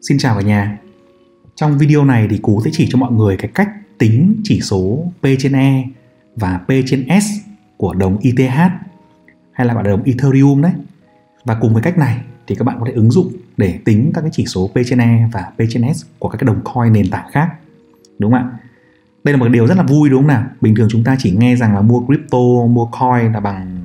[0.00, 0.78] Xin chào cả nhà.
[1.54, 5.12] Trong video này thì Cú sẽ chỉ cho mọi người cái cách tính chỉ số
[5.20, 5.84] P trên E
[6.36, 7.24] và P trên S
[7.76, 8.58] của đồng ETH
[9.52, 10.72] hay là gọi là đồng Ethereum đấy.
[11.44, 14.20] Và cùng với cách này thì các bạn có thể ứng dụng để tính các
[14.20, 16.92] cái chỉ số P trên E và P trên S của các cái đồng coin
[16.92, 17.48] nền tảng khác.
[18.18, 18.58] Đúng không ạ?
[19.24, 20.44] Đây là một điều rất là vui đúng không nào?
[20.60, 23.78] Bình thường chúng ta chỉ nghe rằng là mua crypto, mua coin là bằng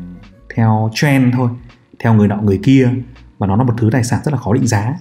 [0.56, 1.50] theo trend thôi,
[2.00, 2.90] theo người nọ người kia
[3.38, 4.96] và nó là một thứ tài sản rất là khó định giá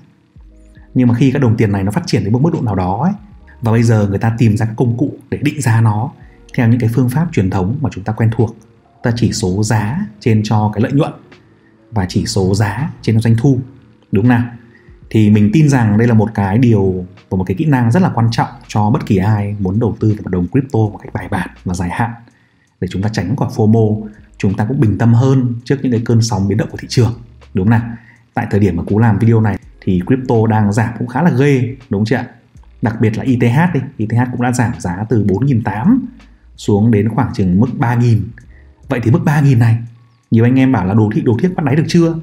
[0.94, 2.74] nhưng mà khi các đồng tiền này nó phát triển đến một mức độ nào
[2.74, 3.12] đó ấy,
[3.60, 6.10] và bây giờ người ta tìm ra các công cụ để định giá nó
[6.54, 8.56] theo những cái phương pháp truyền thống mà chúng ta quen thuộc
[9.02, 11.12] ta chỉ số giá trên cho cái lợi nhuận
[11.90, 13.58] và chỉ số giá trên doanh thu
[14.12, 14.44] đúng nào?
[15.10, 18.02] Thì mình tin rằng đây là một cái điều và một cái kỹ năng rất
[18.02, 21.12] là quan trọng cho bất kỳ ai muốn đầu tư vào đồng crypto một cách
[21.12, 22.10] bài bản và dài hạn
[22.80, 24.06] để chúng ta tránh quả FOMO
[24.38, 26.88] chúng ta cũng bình tâm hơn trước những cái cơn sóng biến động của thị
[26.90, 27.14] trường
[27.54, 27.82] đúng nào?
[28.34, 31.30] Tại thời điểm mà cú làm video này thì crypto đang giảm cũng khá là
[31.38, 32.26] ghê đúng chưa ạ?
[32.82, 35.98] Đặc biệt là ETH đi ETH cũng đã giảm giá từ 4.800
[36.56, 38.20] xuống đến khoảng chừng mức 3.000
[38.88, 39.76] vậy thì mức 3.000 này
[40.30, 42.14] nhiều anh em bảo là đồ thị đồ thiết bắt đáy được chưa?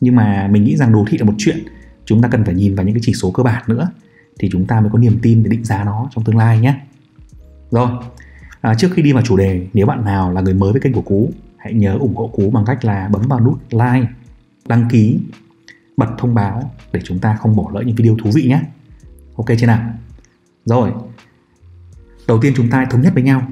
[0.00, 1.58] Nhưng mà mình nghĩ rằng đồ thị là một chuyện
[2.04, 3.90] chúng ta cần phải nhìn vào những cái chỉ số cơ bản nữa
[4.38, 6.74] thì chúng ta mới có niềm tin để định giá nó trong tương lai nhé.
[7.70, 7.88] Rồi
[8.60, 10.92] à, trước khi đi vào chủ đề nếu bạn nào là người mới với kênh
[10.92, 14.08] của cú hãy nhớ ủng hộ cú bằng cách là bấm vào nút like
[14.68, 15.18] đăng ký
[16.00, 18.60] bật thông báo để chúng ta không bỏ lỡ những video thú vị nhé.
[19.36, 19.90] Ok chưa nào?
[20.64, 20.92] Rồi.
[22.28, 23.42] Đầu tiên chúng ta thống nhất với nhau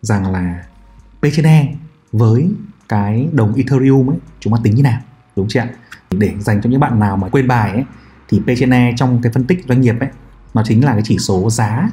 [0.00, 0.64] rằng là
[1.20, 1.74] P trên E
[2.12, 2.50] với
[2.88, 5.00] cái đồng Ethereum ấy, chúng ta tính như nào,
[5.36, 5.68] đúng chưa ạ?
[6.10, 7.84] Để dành cho những bạn nào mà quên bài ấy,
[8.28, 10.08] thì P trên E trong cái phân tích doanh nghiệp ấy,
[10.54, 11.90] nó chính là cái chỉ số giá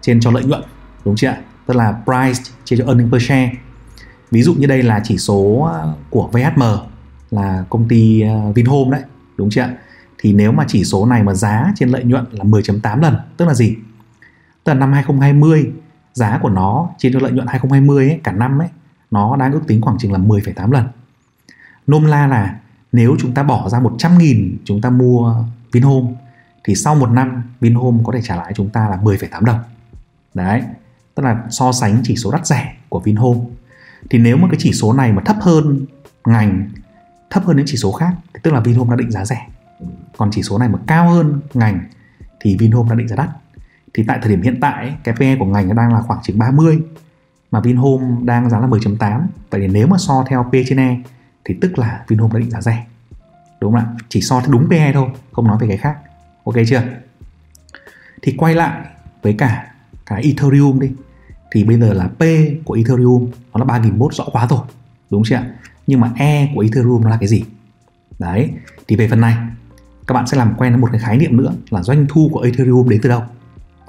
[0.00, 0.62] trên cho lợi nhuận,
[1.04, 1.40] đúng chưa ạ?
[1.66, 3.52] Tức là price chia cho earning per share.
[4.30, 6.62] Ví dụ như đây là chỉ số à, của VHM
[7.30, 9.02] là công ty à, Vinhome đấy
[9.42, 9.74] đúng chưa ạ?
[10.18, 13.44] Thì nếu mà chỉ số này mà giá trên lợi nhuận là 10.8 lần tức
[13.44, 13.76] là gì?
[14.64, 15.72] Tức là năm 2020
[16.12, 18.68] giá của nó trên cho lợi nhuận 2020 ấy, cả năm ấy
[19.10, 20.86] nó đang ước tính khoảng chừng là 10,8 lần.
[21.86, 22.56] Nôm la là
[22.92, 26.08] nếu chúng ta bỏ ra 100.000 chúng ta mua Vinhome
[26.64, 29.58] thì sau một năm Vinhome có thể trả lại chúng ta là 10,8 đồng.
[30.34, 30.62] Đấy
[31.14, 33.40] tức là so sánh chỉ số đắt rẻ của Vinhome.
[34.10, 35.86] Thì nếu mà cái chỉ số này mà thấp hơn
[36.26, 36.70] ngành
[37.32, 39.46] thấp hơn những chỉ số khác, thì tức là Vinhome đã định giá rẻ.
[40.16, 41.80] Còn chỉ số này mà cao hơn ngành
[42.40, 43.28] thì Vinhome đã định giá đắt.
[43.94, 46.38] Thì tại thời điểm hiện tại cái PE của ngành nó đang là khoảng chừng
[46.38, 46.82] 30
[47.50, 50.96] mà Vinhome đang giá là 10.8 vậy thì nếu mà so theo PE trên E
[51.44, 52.86] thì tức là Vinhome đã định giá rẻ.
[53.60, 53.86] Đúng không ạ?
[54.08, 55.96] Chỉ so theo đúng PE thôi, không nói về cái khác.
[56.44, 56.82] Ok chưa?
[58.22, 58.86] Thì quay lại
[59.22, 59.72] với cả
[60.06, 60.90] cái Ethereum đi.
[61.50, 62.22] Thì bây giờ là P
[62.64, 64.60] của Ethereum nó là 3.001 rõ quá rồi.
[65.10, 65.44] Đúng chưa ạ?
[65.86, 67.44] Nhưng mà E của Ethereum nó là cái gì?
[68.18, 68.50] Đấy,
[68.88, 69.36] thì về phần này,
[70.06, 72.40] các bạn sẽ làm quen với một cái khái niệm nữa là doanh thu của
[72.40, 73.22] Ethereum đến từ đâu.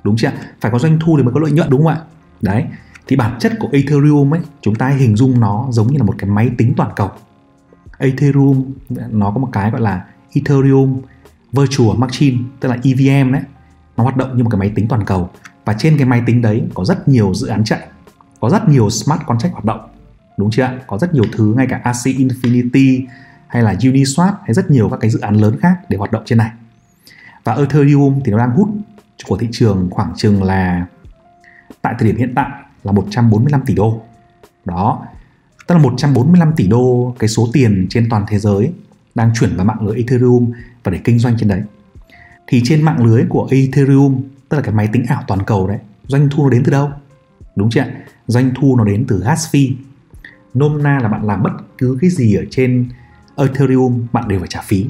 [0.04, 2.02] Đúng chưa phải có doanh thu thì mới có lợi nhuận, đúng không ạ?
[2.42, 2.66] Đấy,
[3.08, 6.16] thì bản chất của Ethereum ấy, chúng ta hình dung nó giống như là một
[6.18, 7.12] cái máy tính toàn cầu.
[7.98, 11.02] Ethereum, nó có một cái gọi là Ethereum
[11.52, 13.42] Virtual Machine, tức là EVM đấy.
[13.98, 15.30] Nó hoạt động như một cái máy tính toàn cầu.
[15.66, 17.88] Và trên cái máy tính đấy có rất nhiều dự án chạy,
[18.40, 19.80] có rất nhiều smart contract hoạt động
[20.38, 20.80] đúng chưa ạ?
[20.88, 23.06] Có rất nhiều thứ, ngay cả AC Infinity
[23.48, 26.24] hay là Uniswap hay rất nhiều các cái dự án lớn khác để hoạt động
[26.26, 26.52] trên này.
[27.44, 28.70] Và Ethereum thì nó đang hút
[29.28, 30.86] của thị trường khoảng chừng là,
[31.82, 32.50] tại thời điểm hiện tại
[32.84, 34.02] là 145 tỷ đô.
[34.66, 35.06] Đó,
[35.68, 38.72] tức là 145 tỷ đô cái số tiền trên toàn thế giới
[39.16, 40.52] đang chuyển vào mạng lưới Ethereum
[40.84, 41.62] và để kinh doanh trên đấy.
[42.48, 45.78] Thì trên mạng lưới của Ethereum, tức là cái máy tính ảo toàn cầu đấy,
[46.08, 46.92] doanh thu nó đến từ đâu?
[47.56, 47.86] Đúng chưa
[48.28, 49.74] doanh thu nó đến từ gas fee
[50.54, 52.90] nôm na là bạn làm bất cứ cái gì ở trên
[53.36, 54.86] Ethereum, bạn đều phải trả phí.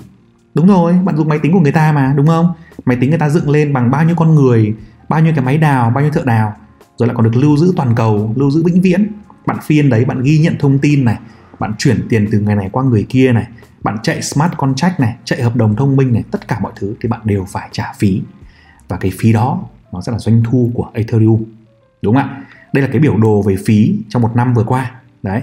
[0.53, 2.53] Đúng rồi, bạn dùng máy tính của người ta mà, đúng không?
[2.85, 4.73] Máy tính người ta dựng lên bằng bao nhiêu con người,
[5.09, 6.55] bao nhiêu cái máy đào, bao nhiêu thợ đào,
[6.97, 9.11] rồi lại còn được lưu giữ toàn cầu, lưu giữ vĩnh viễn.
[9.45, 11.17] Bạn phiên đấy, bạn ghi nhận thông tin này,
[11.59, 13.47] bạn chuyển tiền từ người này qua người kia này,
[13.83, 16.95] bạn chạy smart contract này, chạy hợp đồng thông minh này, tất cả mọi thứ
[17.01, 18.21] thì bạn đều phải trả phí.
[18.87, 21.43] Và cái phí đó, nó sẽ là doanh thu của Ethereum.
[22.01, 22.43] Đúng không ạ?
[22.73, 24.91] Đây là cái biểu đồ về phí trong một năm vừa qua
[25.23, 25.41] đấy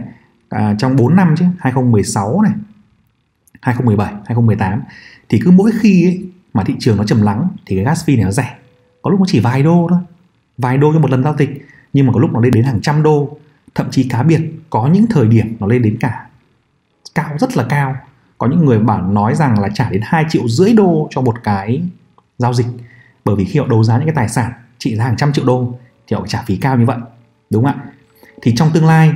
[0.48, 2.52] à, trong 4 năm chứ 2016 này
[3.60, 4.82] 2017 2018
[5.28, 6.24] thì cứ mỗi khi ấy,
[6.54, 8.56] mà thị trường nó trầm lắng thì cái gas fee này nó rẻ.
[9.02, 9.98] Có lúc nó chỉ vài đô thôi
[10.58, 12.80] vài đô cho một lần giao dịch nhưng mà có lúc nó lên đến hàng
[12.80, 13.36] trăm đô.
[13.74, 14.40] Thậm chí cá biệt
[14.70, 16.26] có những thời điểm nó lên đến cả
[17.14, 17.96] cao rất là cao.
[18.38, 21.36] Có những người bảo nói rằng là trả đến 2 triệu rưỡi đô cho một
[21.44, 21.82] cái
[22.38, 22.66] giao dịch.
[23.24, 25.44] Bởi vì khi họ đấu giá những cái tài sản trị giá hàng trăm triệu
[25.44, 26.98] đô thì họ phải trả phí cao như vậy.
[27.50, 27.84] Đúng không ạ?
[28.42, 29.12] Thì trong tương lai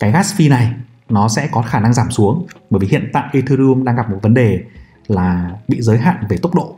[0.00, 0.72] cái gas fee này
[1.08, 4.18] nó sẽ có khả năng giảm xuống bởi vì hiện tại Ethereum đang gặp một
[4.22, 4.64] vấn đề
[5.06, 6.76] là bị giới hạn về tốc độ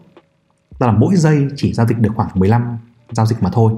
[0.79, 2.79] tức là mỗi giây chỉ giao dịch được khoảng 15
[3.11, 3.73] giao dịch mà thôi.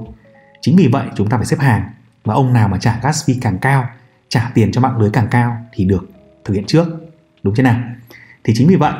[0.61, 1.89] Chính vì vậy chúng ta phải xếp hàng
[2.23, 3.89] và ông nào mà trả gas fee càng cao,
[4.29, 6.09] trả tiền cho mạng lưới càng cao thì được
[6.45, 6.87] thực hiện trước.
[7.43, 7.81] Đúng thế nào?
[8.43, 8.93] Thì chính vì vậy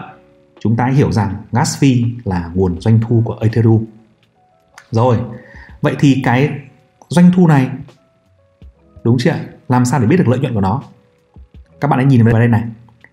[0.60, 3.86] chúng ta hiểu rằng gas fee là nguồn doanh thu của Ethereum.
[4.92, 5.18] Rồi,
[5.82, 6.50] vậy thì cái
[7.10, 7.70] doanh thu này
[9.04, 9.36] đúng chưa
[9.72, 10.82] làm sao để biết được lợi nhuận của nó?
[11.82, 12.64] Các bạn hãy nhìn vào đây này.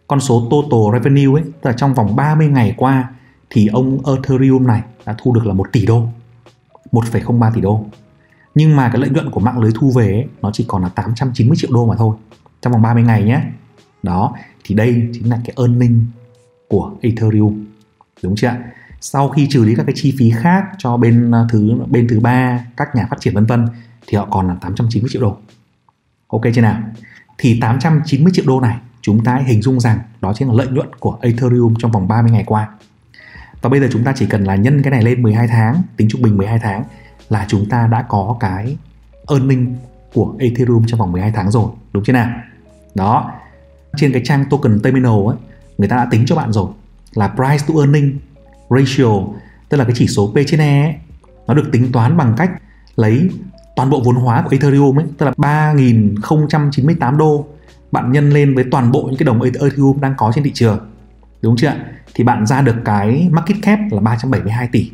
[0.06, 3.10] Con số total revenue ấy, tức là trong vòng 30 ngày qua
[3.50, 6.06] thì ông Ethereum này đã thu được là 1 tỷ đô.
[6.92, 7.84] 1,03 tỷ đô.
[8.54, 10.88] Nhưng mà cái lợi nhuận của mạng lưới thu về ấy, nó chỉ còn là
[10.88, 12.16] 890 triệu đô mà thôi
[12.62, 13.42] trong vòng 30 ngày nhé.
[14.02, 14.34] Đó,
[14.64, 16.06] thì đây chính là cái earning
[16.68, 17.64] của Ethereum.
[18.22, 18.52] Đúng chưa
[19.00, 22.20] Sau khi trừ đi các cái chi phí khác cho bên à, thứ bên thứ
[22.20, 23.66] ba, các nhà phát triển vân vân
[24.06, 25.36] thì họ còn là 890 triệu đô.
[26.28, 26.82] Ok chưa nào?
[27.38, 30.88] Thì 890 triệu đô này chúng ta hình dung rằng đó chính là lợi nhuận
[31.00, 32.68] của Ethereum trong vòng 30 ngày qua.
[33.62, 36.08] Và bây giờ chúng ta chỉ cần là nhân cái này lên 12 tháng, tính
[36.10, 36.84] trung bình 12 tháng
[37.28, 38.76] là chúng ta đã có cái
[39.28, 39.76] earning
[40.14, 42.30] của Ethereum trong vòng 12 tháng rồi, đúng chưa nào?
[42.94, 43.32] Đó.
[43.96, 45.36] Trên cái trang token terminal ấy,
[45.78, 46.70] người ta đã tính cho bạn rồi
[47.14, 48.18] là price to earning
[48.70, 49.08] ratio,
[49.68, 50.94] tức là cái chỉ số P trên E ấy,
[51.46, 52.50] nó được tính toán bằng cách
[52.96, 53.30] lấy
[53.78, 57.46] toàn bộ vốn hóa của Ethereum ấy, tức là 3.098 đô
[57.92, 60.90] bạn nhân lên với toàn bộ những cái đồng Ethereum đang có trên thị trường
[61.42, 61.72] đúng chưa
[62.14, 64.90] thì bạn ra được cái market cap là 372 tỷ.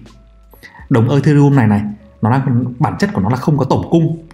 [0.90, 1.82] Đồng Ethereum này này
[2.22, 4.26] nó đang bản chất của nó là không có tổng cung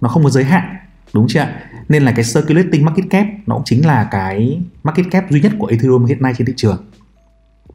[0.00, 0.76] nó không có giới hạn
[1.14, 1.46] đúng chưa
[1.88, 5.52] nên là cái circulating market cap nó cũng chính là cái market cap duy nhất
[5.58, 6.84] của Ethereum hiện nay trên thị trường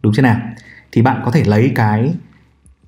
[0.01, 0.39] đúng chưa nào?
[0.91, 2.13] Thì bạn có thể lấy cái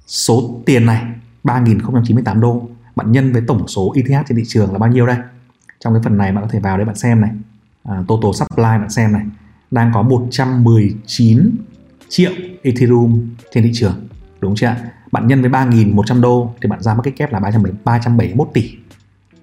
[0.07, 1.03] số tiền này
[1.43, 5.17] 3.098 đô bạn nhân với tổng số ETH trên thị trường là bao nhiêu đây?
[5.79, 7.31] Trong cái phần này bạn có thể vào đây bạn xem này.
[7.83, 9.25] À, total supply bạn xem này.
[9.71, 11.55] Đang có 119
[12.07, 12.31] triệu
[12.63, 14.07] Ethereum trên thị trường
[14.39, 14.75] đúng chưa
[15.11, 18.71] bạn nhân với 3.100 đô thì bạn ra market cap là 371 tỷ.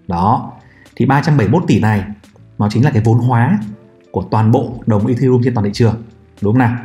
[0.09, 0.53] Đó.
[0.97, 2.05] Thì 371 tỷ này
[2.59, 3.59] nó chính là cái vốn hóa
[4.11, 6.03] của toàn bộ đồng Ethereum trên toàn thị trường
[6.43, 6.79] đúng không nào?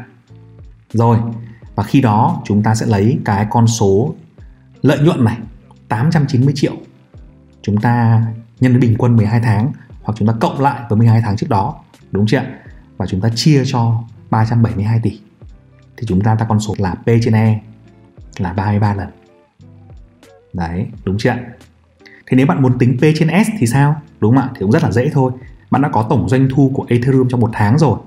[0.93, 1.17] Rồi
[1.75, 4.15] và khi đó chúng ta sẽ lấy cái con số
[4.81, 5.37] lợi nhuận này
[5.89, 6.73] 890 triệu.
[7.61, 8.23] Chúng ta
[8.59, 9.71] nhân với bình quân 12 tháng,
[10.03, 11.75] hoặc chúng ta cộng lại với 12 tháng trước đó,
[12.11, 12.41] đúng chưa
[12.97, 15.19] và chúng ta chia cho 372 tỷ.
[15.97, 17.59] Thì chúng ta ta con số là P trên E
[18.37, 19.09] là 33 lần.
[20.53, 21.35] Đấy, đúng chưa
[22.27, 24.01] thế nếu bạn muốn tính P trên S thì sao?
[24.19, 24.49] Đúng không ạ?
[24.53, 25.31] Thì cũng rất là dễ thôi.
[25.71, 27.99] Bạn đã có tổng doanh thu của Ethereum trong một tháng rồi.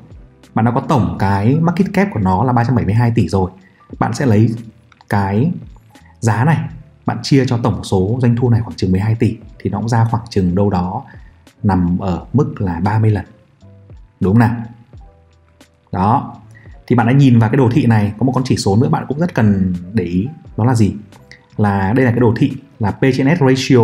[0.55, 3.51] Bạn đã có tổng cái market cap của nó là 372 tỷ rồi.
[3.99, 4.49] Bạn sẽ lấy
[5.09, 5.53] cái
[6.21, 6.59] giá này
[7.07, 9.89] bạn chia cho tổng số doanh thu này khoảng chừng 12 tỷ, thì nó cũng
[9.89, 11.03] ra khoảng chừng đâu đó
[11.63, 13.25] nằm ở mức là 30 lần.
[14.21, 14.57] Đúng không nào?
[15.93, 16.37] Đó.
[16.87, 18.89] Thì bạn đã nhìn vào cái đồ thị này, có một con chỉ số nữa
[18.89, 20.29] bạn cũng rất cần để ý.
[20.57, 20.95] Đó là gì?
[21.57, 23.81] Là đây là cái đồ thị, là P trên S ratio,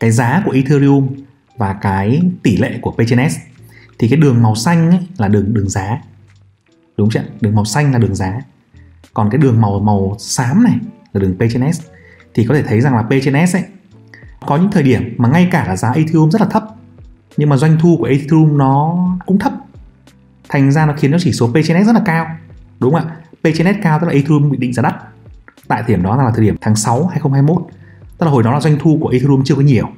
[0.00, 1.08] cái giá của Ethereum
[1.56, 3.36] và cái tỷ lệ của P trên S.
[3.98, 6.02] Thì cái đường màu xanh ấy là đường đường giá.
[6.96, 8.40] Đúng chưa đường màu xanh là đường giá.
[9.14, 10.74] Còn cái đường màu màu xám này
[11.12, 11.80] là đường P trên S
[12.34, 13.64] thì có thể thấy rằng là P trên S ấy,
[14.46, 16.64] có những thời điểm mà ngay cả là giá Ethereum rất là thấp,
[17.36, 19.52] nhưng mà doanh thu của Ethereum nó cũng thấp.
[20.48, 22.26] Thành ra nó khiến cho chỉ số P trên S rất là cao,
[22.80, 23.16] đúng không ạ?
[23.42, 24.94] P trên S cao tức là Ethereum bị định giá đắt.
[25.68, 27.62] Tại thời điểm đó là thời điểm tháng 6 2021
[28.18, 29.88] tức là hồi đó là doanh thu của Ethereum chưa có nhiều,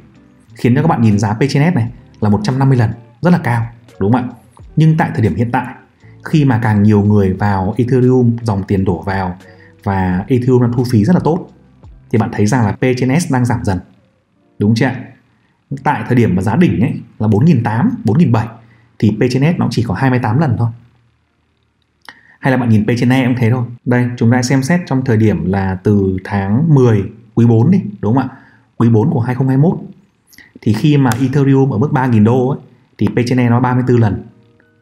[0.54, 1.88] khiến cho các bạn nhìn giá P trên S này
[2.20, 3.66] là 150 lần, rất là cao,
[4.00, 4.28] đúng không ạ?
[4.76, 5.66] Nhưng tại thời điểm hiện tại,
[6.24, 9.36] khi mà càng nhiều người vào Ethereum, dòng tiền đổ vào
[9.84, 11.48] và Ethereum đang thu phí rất là tốt
[12.14, 13.78] thì bạn thấy rằng là P trên S đang giảm dần.
[14.58, 14.90] Đúng chưa
[15.84, 18.46] tại thời điểm mà giá đỉnh ấy là 4.800 4.700
[18.98, 20.68] thì P trên S nó chỉ có 28 lần thôi.
[22.40, 23.64] Hay là bạn nhìn P trên E cũng thế thôi.
[23.84, 27.02] Đây chúng ta xem xét trong thời điểm là từ tháng 10
[27.34, 28.36] quý 4 đi đúng không ạ?
[28.76, 29.78] Quý 4 của 2021
[30.60, 32.58] thì khi mà Ethereum ở mức 3.000 đô ấy,
[32.98, 34.22] thì P trên E nó 34 lần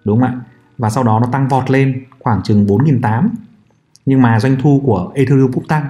[0.05, 0.41] đúng không ạ?
[0.79, 3.29] Và sau đó nó tăng vọt lên khoảng chừng 4.800
[4.07, 5.87] nhưng mà doanh thu của Ethereum cũng tăng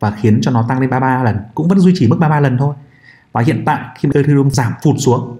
[0.00, 2.58] và khiến cho nó tăng lên 33 lần cũng vẫn duy trì mức 33 lần
[2.58, 2.74] thôi.
[3.32, 5.38] Và hiện tại khi Ethereum giảm phụt xuống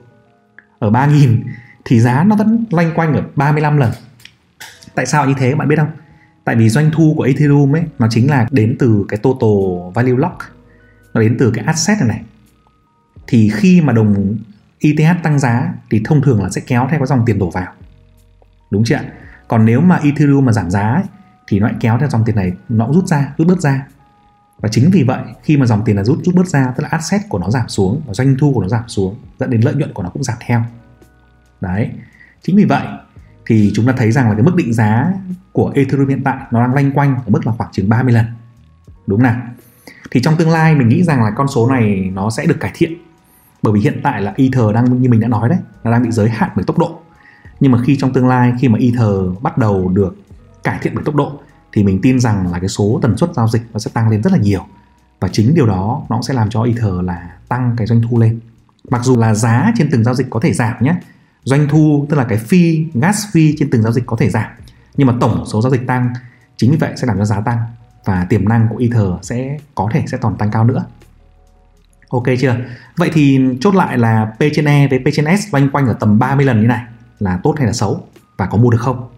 [0.79, 1.43] ở 3.000
[1.85, 3.93] thì giá nó vẫn loanh quanh ở 35 lần.
[4.95, 5.91] Tại sao như thế bạn biết không?
[6.45, 10.17] Tại vì doanh thu của Ethereum ấy nó chính là đến từ cái total value
[10.17, 10.39] lock
[11.15, 12.23] nó đến từ cái asset này này.
[13.27, 14.37] Thì khi mà đồng
[14.81, 17.73] ETH tăng giá thì thông thường là sẽ kéo theo cái dòng tiền đổ vào.
[18.71, 18.99] Đúng chưa
[19.49, 21.05] còn nếu mà Ethereum mà giảm giá ấy,
[21.47, 23.87] thì nó lại kéo theo dòng tiền này nó cũng rút ra rút bớt ra
[24.61, 26.89] và chính vì vậy, khi mà dòng tiền là rút rút bớt ra, tức là
[26.93, 29.75] asset của nó giảm xuống và doanh thu của nó giảm xuống, dẫn đến lợi
[29.75, 30.63] nhuận của nó cũng giảm theo.
[31.61, 31.91] Đấy.
[32.43, 32.87] Chính vì vậy
[33.47, 35.13] thì chúng ta thấy rằng là cái mức định giá
[35.53, 38.25] của Ethereum hiện tại nó đang lanh quanh ở mức là khoảng chừng 30 lần.
[39.07, 39.41] Đúng nào?
[40.11, 42.71] Thì trong tương lai mình nghĩ rằng là con số này nó sẽ được cải
[42.75, 42.93] thiện.
[43.63, 46.11] Bởi vì hiện tại là Ether đang, như mình đã nói đấy, nó đang bị
[46.11, 47.01] giới hạn bởi tốc độ.
[47.61, 50.17] Nhưng mà khi trong tương lai, khi mà Ether bắt đầu được
[50.65, 51.41] cải thiện bởi tốc độ
[51.76, 54.23] thì mình tin rằng là cái số tần suất giao dịch nó sẽ tăng lên
[54.23, 54.66] rất là nhiều.
[55.21, 58.18] Và chính điều đó nó cũng sẽ làm cho Ether là tăng cái doanh thu
[58.18, 58.40] lên.
[58.90, 60.95] Mặc dù là giá trên từng giao dịch có thể giảm nhé.
[61.45, 64.50] Doanh thu, tức là cái fee, gas fee trên từng giao dịch có thể giảm.
[64.97, 66.14] Nhưng mà tổng số giao dịch tăng,
[66.56, 67.59] chính vì vậy sẽ làm cho giá tăng.
[68.04, 70.85] Và tiềm năng của Ether sẽ có thể sẽ còn tăng cao nữa.
[72.09, 72.56] Ok chưa?
[72.97, 75.92] Vậy thì chốt lại là P trên E với P trên S loanh quanh ở
[75.92, 76.85] tầm 30 lần như này
[77.18, 78.06] là tốt hay là xấu?
[78.37, 79.09] Và có mua được không?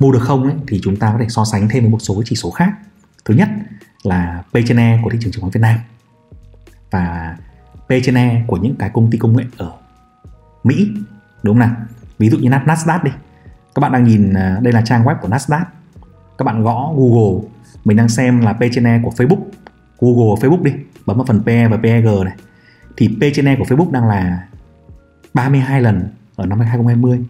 [0.00, 2.22] Mua được không ấy, thì chúng ta có thể so sánh thêm với một số
[2.24, 2.72] chỉ số khác.
[3.24, 3.48] Thứ nhất
[4.02, 5.78] là P trên E của thị trường chứng khoán Việt Nam
[6.90, 7.36] và
[7.86, 9.72] P trên E của những cái công ty công nghệ ở
[10.64, 10.88] Mỹ
[11.42, 11.76] đúng không nào?
[12.18, 13.10] Ví dụ như Nasdaq đi.
[13.74, 15.64] Các bạn đang nhìn à, đây là trang web của Nasdaq.
[16.38, 17.48] Các bạn gõ Google,
[17.84, 19.40] mình đang xem là P trên E của Facebook.
[20.00, 20.72] Google Facebook đi,
[21.06, 22.36] bấm vào phần PE và PEG này.
[22.96, 24.46] Thì P trên E của Facebook đang là
[25.34, 27.20] 32 lần ở năm 2020,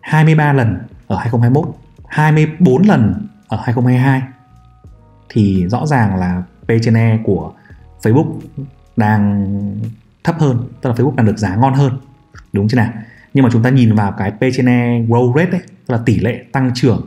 [0.00, 4.22] 23 lần ở 2021, 24 lần ở 2022
[5.28, 7.52] thì rõ ràng là P trên E của
[8.02, 8.40] Facebook
[8.96, 9.46] đang
[10.24, 11.98] thấp hơn, tức là Facebook đang được giá ngon hơn.
[12.52, 12.90] Đúng chưa nào?
[13.34, 16.00] Nhưng mà chúng ta nhìn vào cái P trên E growth rate ấy, tức là
[16.06, 17.06] tỷ lệ tăng trưởng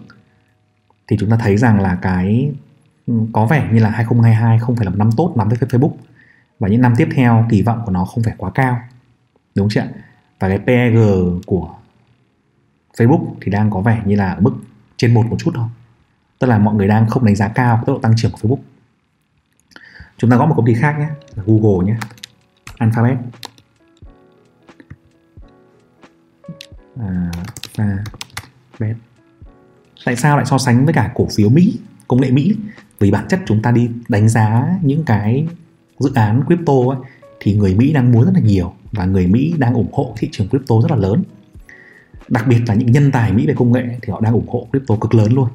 [1.07, 2.51] thì chúng ta thấy rằng là cái
[3.33, 5.91] có vẻ như là 2022 không phải là một năm tốt lắm với Facebook
[6.59, 8.79] và những năm tiếp theo kỳ vọng của nó không phải quá cao
[9.55, 9.83] đúng chưa
[10.39, 10.97] và cái PEG
[11.45, 11.69] của
[12.97, 14.51] Facebook thì đang có vẻ như là ở mức
[14.97, 15.67] trên một một chút thôi.
[16.39, 18.59] Tức là mọi người đang không đánh giá cao tốc độ tăng trưởng của Facebook.
[20.17, 21.97] Chúng ta có một công ty khác nhé là Google nhé
[22.77, 23.17] Alphabet.
[27.77, 28.97] Alphabet.
[30.05, 32.55] Tại sao lại so sánh với cả cổ phiếu Mỹ công nghệ Mỹ?
[32.99, 35.47] Vì bản chất chúng ta đi đánh giá những cái
[35.99, 36.97] dự án crypto ấy,
[37.39, 40.29] thì người Mỹ đang muốn rất là nhiều và người Mỹ đang ủng hộ thị
[40.31, 41.23] trường crypto rất là lớn
[42.29, 44.67] đặc biệt là những nhân tài Mỹ về công nghệ thì họ đang ủng hộ
[44.71, 45.47] crypto cực lớn luôn.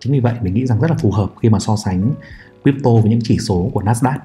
[0.00, 2.10] Chính vì vậy mình nghĩ rằng rất là phù hợp khi mà so sánh
[2.62, 4.18] crypto với những chỉ số của Nasdaq.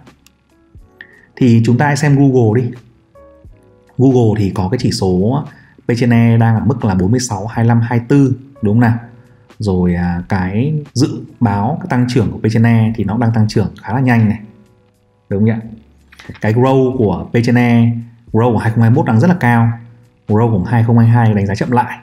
[1.36, 2.72] Thì chúng ta hãy xem Google đi.
[3.98, 5.44] Google thì có cái chỉ số
[5.88, 8.98] P/E đang ở mức là 46, 25, 24 đúng không nào?
[9.60, 13.74] Rồi à, cái dự báo cái tăng trưởng của P/E thì nó đang tăng trưởng
[13.82, 14.40] khá là nhanh này.
[15.30, 15.60] Đúng không ạ?
[16.42, 17.92] Cái growth của P/E
[18.32, 19.72] growth của 2021 đang rất là cao
[20.28, 21.98] grow của 2022 đánh giá chậm lại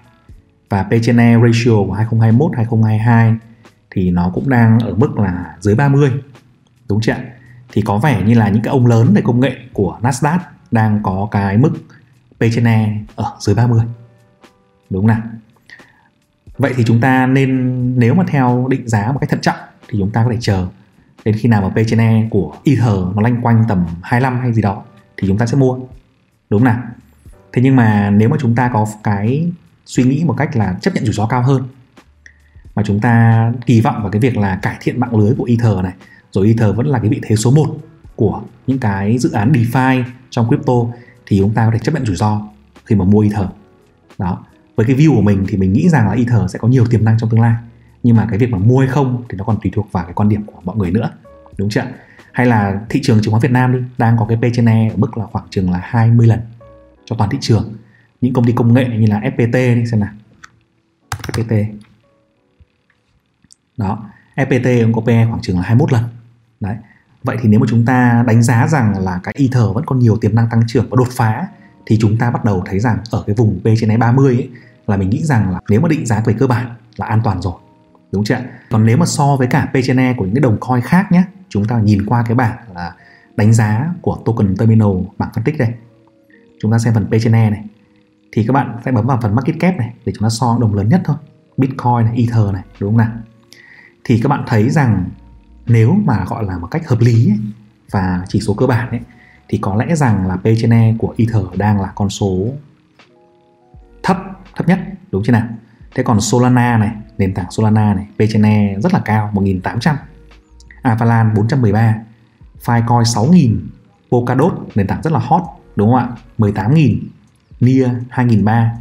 [0.69, 3.35] và P/E ratio của 2021 2022
[3.91, 6.11] thì nó cũng đang ở mức là dưới 30
[6.89, 7.15] đúng chưa
[7.73, 10.39] thì có vẻ như là những cái ông lớn về công nghệ của Nasdaq
[10.71, 11.73] đang có cái mức
[12.39, 13.81] P/E ở dưới 30
[14.91, 15.21] đúng không nào?
[16.59, 19.57] Vậy thì chúng ta nên, nếu mà theo định giá một cách thận trọng
[19.89, 20.67] thì chúng ta có thể chờ
[21.25, 24.83] đến khi nào mà P/E của Ether nó lanh quanh tầm 25 hay gì đó
[25.17, 25.79] thì chúng ta sẽ mua.
[26.51, 26.83] Đúng nào?
[27.53, 29.49] Thế nhưng mà nếu mà chúng ta có cái
[29.87, 31.63] suy nghĩ một cách là chấp nhận rủi ro cao hơn,
[32.75, 35.77] mà chúng ta kỳ vọng vào cái việc là cải thiện mạng lưới của Ether
[35.83, 35.93] này,
[36.33, 37.77] rồi Ether vẫn là cái vị thế số 1
[38.17, 40.75] của những cái dự án DeFi trong crypto,
[41.27, 42.41] thì chúng ta có thể chấp nhận rủi ro
[42.85, 43.47] khi mà mua Ether.
[44.19, 44.45] Đó.
[44.77, 47.05] Với cái view của mình thì mình nghĩ rằng là Ether sẽ có nhiều tiềm
[47.05, 47.55] năng trong tương lai,
[48.03, 50.13] nhưng mà cái việc mà mua hay không thì nó còn tùy thuộc vào cái
[50.15, 51.11] quan điểm của mọi người nữa,
[51.57, 51.83] đúng chưa
[52.33, 54.89] hay là thị trường chứng khoán Việt Nam đi, đang có cái P trên E
[54.89, 56.41] ở mức là khoảng chừng là 20 lần
[57.11, 57.75] cho toàn thị trường.
[58.21, 60.13] Những công ty công nghệ như là FPT đi xem nào.
[61.11, 61.65] FPT
[63.77, 64.05] đó
[64.37, 66.05] FPT cũng có PE khoảng chừng là 21 lần.
[66.61, 66.77] Đấy.
[67.23, 70.17] Vậy thì nếu mà chúng ta đánh giá rằng là cái Ether vẫn còn nhiều
[70.17, 71.47] tiềm năng tăng trưởng và đột phá
[71.87, 74.51] thì chúng ta bắt đầu thấy rằng ở cái vùng P trên E 30 ấy,
[74.87, 77.43] là mình nghĩ rằng là nếu mà định giá về cơ bản là an toàn
[77.43, 77.55] rồi.
[78.13, 78.39] Đúng chưa
[78.71, 81.13] còn nếu mà so với cả P trên E của những cái đồng coin khác
[81.13, 82.95] nhé chúng ta nhìn qua cái bảng là
[83.37, 84.89] đánh giá của token terminal
[85.19, 85.69] bảng phân tích đây
[86.63, 87.65] chúng ta xem phần P trên E này.
[88.33, 90.75] Thì các bạn phải bấm vào phần market cap này để chúng ta so đồng
[90.75, 91.17] lớn nhất thôi.
[91.57, 93.13] Bitcoin này, Ether này đúng không nào?
[94.05, 95.05] Thì các bạn thấy rằng
[95.67, 97.39] nếu mà gọi là một cách hợp lý ấy,
[97.91, 99.01] và chỉ số cơ bản ấy,
[99.49, 102.47] thì có lẽ rằng là P trên E của Ether đang là con số
[104.03, 104.17] thấp
[104.57, 104.79] thấp nhất
[105.11, 105.47] đúng chưa nào?
[105.95, 109.97] Thế còn Solana này nền tảng Solana này P trên E rất là cao 1800
[110.83, 111.95] Avalanche 413
[112.65, 113.69] Filecoin 6000
[114.11, 115.43] Polkadot nền tảng rất là hot
[115.81, 116.09] đúng không ạ?
[116.39, 116.99] 18.000
[117.61, 118.73] Nia 2003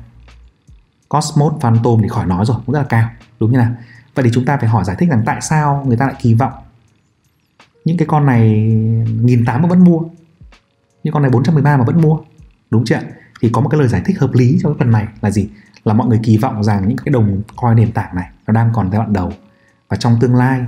[1.10, 3.72] Cosmos Phantom thì khỏi nói rồi, cũng rất là cao, đúng như nào?
[4.16, 6.34] Vậy thì chúng ta phải hỏi giải thích rằng tại sao người ta lại kỳ
[6.34, 6.54] vọng
[7.86, 8.52] những cái con này
[9.22, 10.02] nghìn tám mà vẫn mua,
[11.04, 12.18] những con này 413 mà vẫn mua,
[12.70, 13.00] đúng chưa
[13.42, 15.50] thì có một cái lời giải thích hợp lý cho cái phần này là gì?
[15.84, 18.70] Là mọi người kỳ vọng rằng những cái đồng coin nền tảng này nó đang
[18.74, 19.34] còn giai đoạn đầu.
[19.90, 20.62] Và trong tương lai,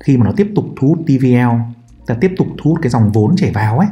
[0.00, 1.72] khi mà nó tiếp tục thu hút TVL
[2.06, 3.88] ta tiếp tục thu hút cái dòng vốn chảy vào ấy,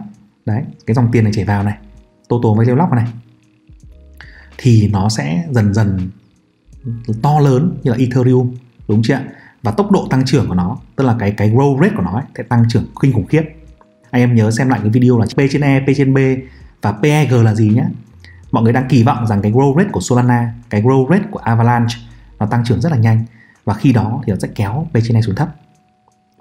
[0.46, 1.78] đấy, cái dòng tiền này chảy vào này
[2.28, 3.06] total với lock này.
[4.58, 6.10] Thì nó sẽ dần dần
[7.22, 8.54] to lớn như là Ethereum
[8.88, 9.24] đúng chưa ạ?
[9.62, 12.12] Và tốc độ tăng trưởng của nó tức là cái cái growth rate của nó
[12.12, 13.42] ấy, sẽ tăng trưởng kinh khủng khiếp.
[14.10, 16.18] Anh em nhớ xem lại cái video là P trên E, P trên B
[16.82, 17.84] và PEG là gì nhé
[18.52, 21.38] mọi người đang kỳ vọng rằng cái growth rate của Solana cái growth rate của
[21.38, 21.94] Avalanche
[22.38, 23.24] nó tăng trưởng rất là nhanh.
[23.64, 25.48] Và khi đó thì nó sẽ kéo P trên E xuống thấp.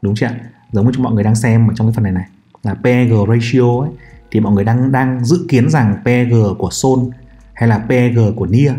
[0.01, 0.39] Đúng chưa ạ?
[0.71, 2.25] Giống như mọi người đang xem ở trong cái phần này này
[2.63, 3.89] là PEG ratio ấy
[4.31, 6.99] thì mọi người đang đang dự kiến rằng PEG của Sol
[7.53, 8.73] hay là PEG của NIA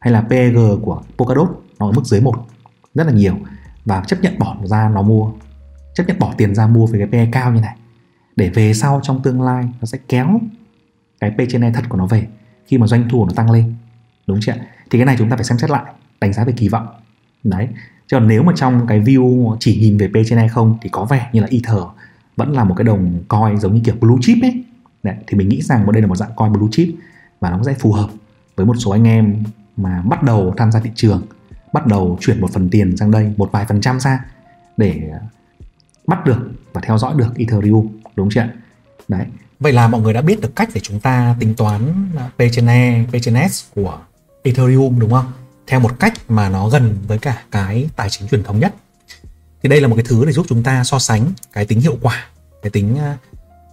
[0.00, 1.48] hay là PEG của Polkadot
[1.78, 2.46] nó ở mức dưới một
[2.94, 3.34] rất là nhiều.
[3.84, 5.30] Và chấp nhận bỏ ra nó mua,
[5.94, 7.76] chấp nhận bỏ tiền ra mua với cái PE cao như này.
[8.36, 10.40] Để về sau trong tương lai nó sẽ kéo
[11.20, 12.26] cái P trên E thật của nó về
[12.66, 13.74] khi mà doanh thu nó tăng lên.
[14.26, 14.52] Đúng chưa
[14.90, 15.84] thì cái này chúng ta phải xem xét lại,
[16.20, 16.86] đánh giá về kỳ vọng.
[17.44, 17.68] Đấy.
[18.06, 20.88] Chứ còn nếu mà trong cái view chỉ nhìn về P trên E không thì
[20.88, 21.84] có vẻ như là Ether
[22.36, 24.64] vẫn là một cái đồng coin giống như kiểu blue chip ấy
[25.06, 26.88] đấy, thì mình nghĩ rằng đây là một dạng coin blue chip
[27.40, 28.10] và nó sẽ phù hợp
[28.56, 29.44] với một số anh em
[29.76, 31.26] mà bắt đầu tham gia thị trường
[31.72, 34.24] bắt đầu chuyển một phần tiền sang đây một vài phần trăm ra
[34.76, 35.10] để
[36.06, 38.46] bắt được và theo dõi được Ethereum đúng chưa
[39.08, 39.26] đấy.
[39.60, 42.66] Vậy là mọi người đã biết được cách để chúng ta tính toán P trên
[42.66, 43.98] E, P trên S của
[44.42, 45.32] Ethereum đúng không?
[45.66, 48.74] Theo một cách mà nó gần với cả cái tài chính truyền thống nhất.
[49.62, 51.98] Thì đây là một cái thứ để giúp chúng ta so sánh cái tính hiệu
[52.02, 52.24] quả
[52.62, 52.98] cái tính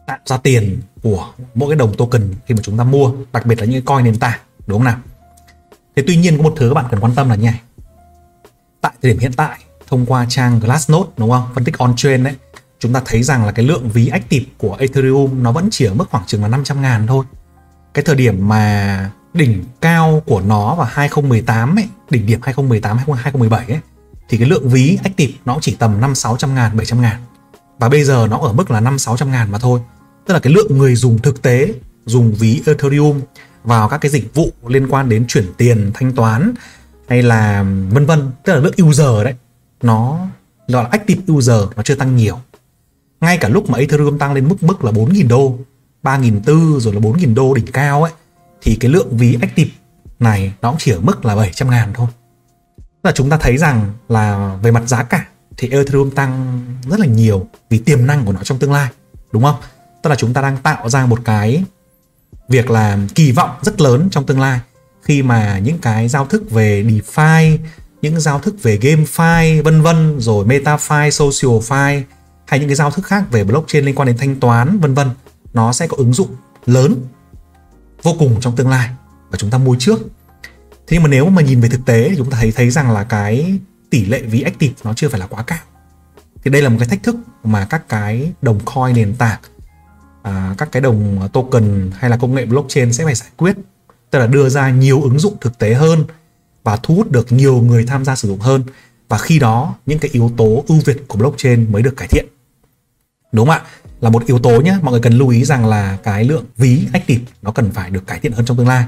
[0.08, 3.60] tạo ra tiền của mỗi cái đồng token khi mà chúng ta mua đặc biệt
[3.60, 4.98] là những cái coin nền tảng đúng không nào?
[5.96, 7.62] Thế tuy nhiên có một thứ các bạn cần quan tâm là như này.
[8.82, 11.50] Tại thời điểm hiện tại thông qua trang Glassnode đúng không?
[11.56, 12.34] Phân tích on chain đấy
[12.80, 15.94] chúng ta thấy rằng là cái lượng ví active của Ethereum nó vẫn chỉ ở
[15.94, 17.26] mức khoảng chừng là 500 ngàn thôi.
[17.94, 23.66] Cái thời điểm mà đỉnh cao của nó vào 2018 ấy, đỉnh điểm 2018 2017
[23.68, 23.80] ấy
[24.30, 27.16] thì cái lượng ví active nó chỉ tầm 5 600 ngàn 700 ngàn
[27.80, 29.80] và bây giờ nó ở mức là 5 600 ngàn mà thôi.
[30.26, 31.74] Tức là cái lượng người dùng thực tế,
[32.06, 33.22] dùng ví Ethereum
[33.64, 36.54] vào các cái dịch vụ liên quan đến chuyển tiền, thanh toán,
[37.08, 39.34] hay là vân vân, tức là lượng user đấy,
[39.82, 40.28] nó
[40.68, 42.40] gọi là active user, nó chưa tăng nhiều.
[43.22, 45.58] Ngay cả lúc mà Ethereum tăng lên mức mức là 4.000 đô
[46.04, 48.12] 3.400 rồi là 4.000 đô đỉnh cao ấy,
[48.62, 49.72] thì cái lượng ví active
[50.20, 52.08] này nó cũng chỉ ở mức là 700 ngàn thôi.
[53.04, 57.06] Là chúng ta thấy rằng là về mặt giá cả thì Ethereum tăng rất là
[57.06, 58.90] nhiều vì tiềm năng của nó trong tương lai
[59.32, 59.56] đúng không?
[60.02, 61.64] Tức là chúng ta đang tạo ra một cái
[62.50, 64.60] việc là kỳ vọng rất lớn trong tương lai
[65.02, 67.58] khi mà những cái giao thức về DeFi
[68.02, 72.02] những giao thức về GameFi vân vân rồi MetaFi, SocialFi
[72.46, 75.10] hay những cái giao thức khác về blockchain liên quan đến thanh toán vân vân
[75.54, 76.36] nó sẽ có ứng dụng
[76.66, 76.96] lớn
[78.04, 78.90] vô cùng trong tương lai
[79.30, 80.00] và chúng ta mua trước.
[80.72, 82.92] Thế nhưng mà nếu mà nhìn về thực tế thì chúng ta thấy thấy rằng
[82.92, 83.60] là cái
[83.94, 85.60] tỷ lệ ví active nó chưa phải là quá cao.
[86.44, 89.40] Thì đây là một cái thách thức mà các cái đồng coin nền tảng
[90.24, 93.56] à, các cái đồng token hay là công nghệ blockchain sẽ phải giải quyết.
[94.12, 96.04] Tức là đưa ra nhiều ứng dụng thực tế hơn
[96.64, 98.64] và thu hút được nhiều người tham gia sử dụng hơn.
[99.10, 102.26] Và khi đó những cái yếu tố ưu việt của blockchain mới được cải thiện.
[103.32, 103.62] Đúng không ạ?
[104.02, 106.88] Là một yếu tố nhé mọi người cần lưu ý rằng là cái lượng ví
[106.94, 108.86] active nó cần phải được cải thiện hơn trong tương lai.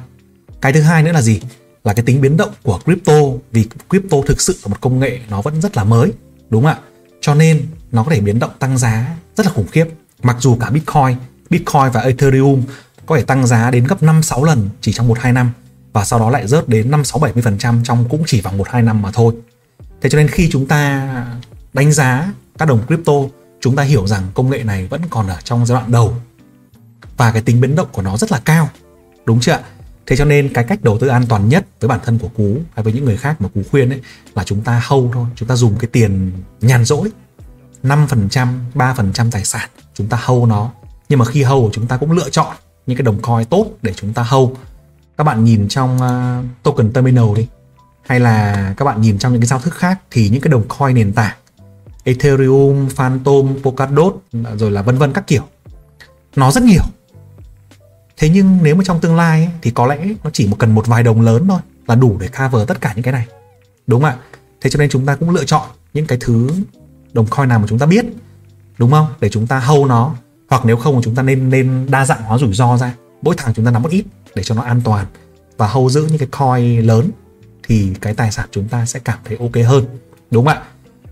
[0.61, 1.41] Cái thứ hai nữa là gì?
[1.85, 3.13] Là cái tính biến động của crypto
[3.51, 6.11] vì crypto thực sự là một công nghệ nó vẫn rất là mới
[6.49, 6.79] đúng không ạ
[7.21, 9.85] cho nên nó có thể biến động tăng giá rất là khủng khiếp
[10.23, 11.17] mặc dù cả bitcoin
[11.49, 12.63] bitcoin và ethereum
[13.05, 15.51] có thể tăng giá đến gấp 5 6 lần chỉ trong 1 2 năm
[15.93, 18.81] và sau đó lại rớt đến 5 6 70% trong cũng chỉ vòng 1 2
[18.81, 19.33] năm mà thôi.
[20.01, 21.09] Thế cho nên khi chúng ta
[21.73, 23.13] đánh giá các đồng crypto,
[23.61, 26.15] chúng ta hiểu rằng công nghệ này vẫn còn ở trong giai đoạn đầu
[27.17, 28.69] và cái tính biến động của nó rất là cao.
[29.25, 29.59] Đúng chưa ạ?
[30.07, 32.57] Thế cho nên cái cách đầu tư an toàn nhất với bản thân của Cú
[32.75, 34.01] hay với những người khác mà Cú khuyên ấy
[34.35, 37.09] là chúng ta hâu thôi, chúng ta dùng cái tiền nhàn rỗi
[37.83, 40.71] 5%, 3% tài sản chúng ta hâu nó.
[41.09, 42.55] Nhưng mà khi hâu chúng ta cũng lựa chọn
[42.87, 44.57] những cái đồng coin tốt để chúng ta hâu
[45.17, 47.47] các bạn nhìn trong uh, token terminal đi
[48.05, 50.67] hay là các bạn nhìn trong những cái giao thức khác thì những cái đồng
[50.67, 51.35] coin nền tảng
[52.03, 54.15] Ethereum, Phantom, Polkadot
[54.55, 55.43] rồi là vân vân các kiểu
[56.35, 56.83] nó rất nhiều
[58.17, 60.71] thế nhưng nếu mà trong tương lai ấy, thì có lẽ nó chỉ một cần
[60.75, 63.25] một vài đồng lớn thôi là đủ để cover tất cả những cái này.
[63.87, 64.17] Đúng không ạ?
[64.61, 66.49] Thế cho nên chúng ta cũng lựa chọn những cái thứ
[67.13, 68.05] đồng coin nào mà chúng ta biết
[68.77, 69.07] đúng không?
[69.19, 70.15] Để chúng ta hâu nó.
[70.49, 72.93] Hoặc nếu không thì chúng ta nên nên đa dạng hóa rủi ro ra.
[73.21, 75.05] Mỗi tháng chúng ta nắm một ít để cho nó an toàn
[75.57, 77.09] và hầu giữ những cái coin lớn
[77.67, 79.85] thì cái tài sản chúng ta sẽ cảm thấy ok hơn.
[80.31, 80.63] Đúng không ạ?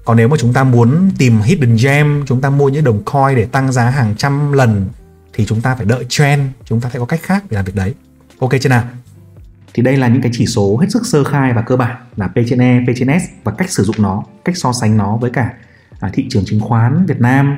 [0.05, 3.35] Còn nếu mà chúng ta muốn tìm hidden gem chúng ta mua những đồng coin
[3.35, 4.89] để tăng giá hàng trăm lần
[5.33, 7.75] thì chúng ta phải đợi trend chúng ta phải có cách khác để làm việc
[7.75, 7.93] đấy.
[8.39, 8.83] Ok chưa nào?
[9.73, 12.27] Thì đây là những cái chỉ số hết sức sơ khai và cơ bản là
[12.27, 15.17] P trên E, P trên S và cách sử dụng nó, cách so sánh nó
[15.17, 15.53] với cả
[15.99, 17.57] à, thị trường chứng khoán Việt Nam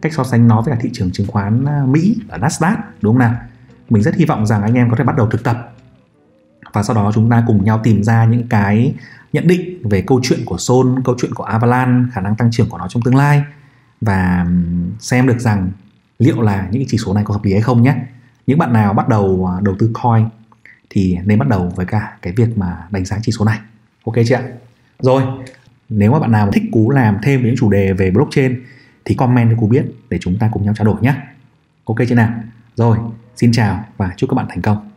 [0.00, 3.12] cách so sánh nó với cả thị trường chứng khoán à, Mỹ ở Nasdaq đúng
[3.12, 3.34] không nào?
[3.90, 5.72] Mình rất hy vọng rằng anh em có thể bắt đầu thực tập
[6.72, 8.94] và sau đó chúng ta cùng nhau tìm ra những cái
[9.32, 12.68] nhận định về câu chuyện của Sol, câu chuyện của Avalanche, khả năng tăng trưởng
[12.68, 13.42] của nó trong tương lai
[14.00, 14.46] và
[14.98, 15.70] xem được rằng
[16.22, 17.94] liệu là những cái chỉ số này có hợp lý hay không nhé.
[18.46, 20.24] Những bạn nào bắt đầu à, đầu tư coin
[20.90, 23.58] thì nên bắt đầu với cả cái việc mà đánh giá chỉ số này.
[24.04, 24.42] Ok chưa ạ?
[24.98, 25.22] Rồi,
[25.88, 28.62] nếu mà bạn nào thích Cú làm thêm những chủ đề về blockchain
[29.04, 31.14] thì comment cho Cú biết để chúng ta cùng nhau trao đổi nhé.
[31.84, 32.32] Ok chưa nào?
[32.76, 32.98] Rồi,
[33.36, 34.91] xin chào và chúc các bạn thành công.